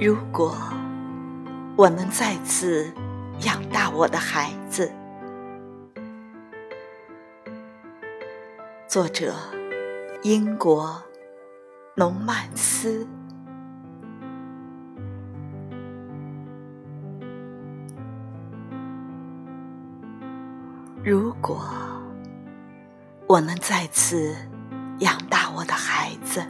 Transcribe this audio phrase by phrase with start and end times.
[0.00, 0.56] 如果
[1.76, 2.88] 我能再次
[3.40, 4.92] 养大我的孩子，
[8.86, 9.34] 作者：
[10.22, 11.02] 英国
[11.96, 13.04] 农曼斯。
[21.02, 21.60] 如果
[23.26, 24.32] 我能再次
[25.00, 26.40] 养大我的孩子，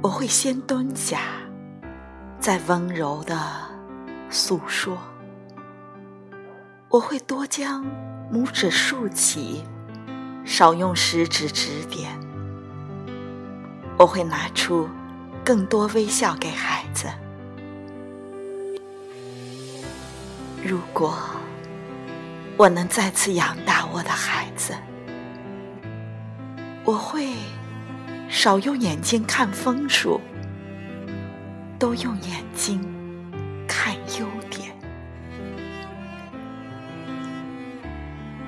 [0.00, 1.43] 我会先蹲下。
[2.44, 3.40] 在温柔的
[4.28, 4.98] 诉说，
[6.90, 7.82] 我会多将
[8.30, 9.64] 拇指竖起，
[10.44, 12.20] 少用食指指点。
[13.96, 14.86] 我会拿出
[15.42, 17.06] 更多微笑给孩子。
[20.62, 21.16] 如果
[22.58, 24.74] 我能再次养大我的孩子，
[26.84, 27.32] 我会
[28.28, 30.20] 少用眼睛看分数。
[31.84, 32.80] 都用眼睛
[33.68, 34.74] 看优点，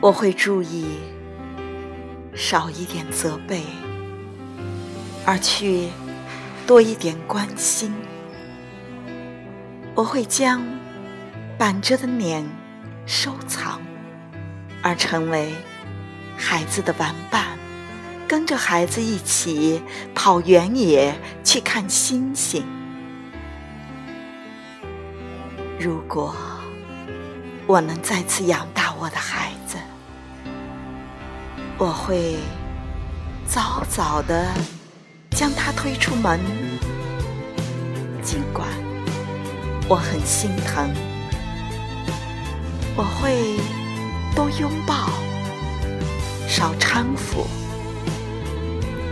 [0.00, 0.86] 我会注意
[2.32, 3.64] 少一点责备，
[5.26, 5.88] 而去
[6.64, 7.92] 多一点关心。
[9.96, 10.62] 我会将
[11.58, 12.48] 板着的脸
[13.04, 13.80] 收藏，
[14.80, 15.52] 而成为
[16.36, 17.58] 孩子的玩伴，
[18.28, 19.82] 跟着孩子一起
[20.14, 22.64] 跑原野去看星星。
[25.78, 26.34] 如果
[27.66, 29.76] 我能再次养大我的孩子，
[31.76, 32.36] 我会
[33.46, 34.46] 早早的
[35.30, 36.40] 将他推出门。
[38.22, 38.66] 尽管
[39.88, 40.88] 我很心疼，
[42.96, 43.58] 我会
[44.34, 45.10] 多拥抱，
[46.48, 47.46] 少搀扶。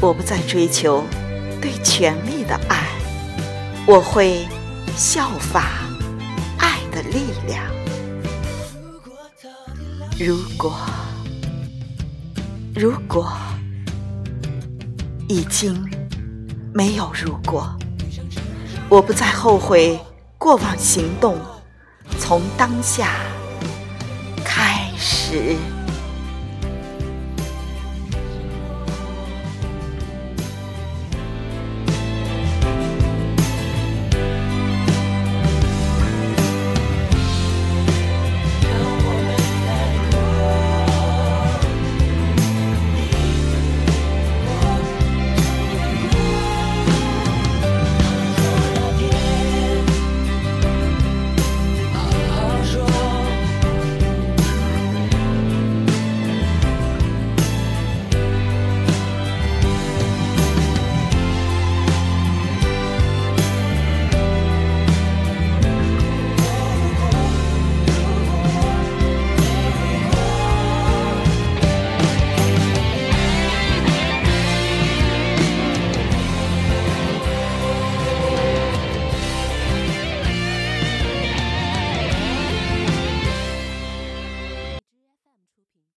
[0.00, 1.04] 我不再追求
[1.60, 2.88] 对权力的爱，
[3.86, 4.46] 我会
[4.96, 5.83] 效法。
[6.94, 7.64] 的力量。
[10.16, 10.78] 如果，
[12.72, 13.32] 如果
[15.28, 15.74] 已经
[16.72, 17.76] 没有如果，
[18.88, 19.98] 我不再后悔
[20.38, 21.36] 过往行动，
[22.20, 23.16] 从当下
[24.44, 25.56] 开始。